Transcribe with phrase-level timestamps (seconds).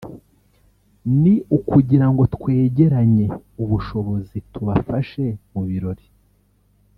[1.21, 3.25] ni ukugira ngo twegeranye
[3.63, 6.07] ubushobozi tubafashe mu birori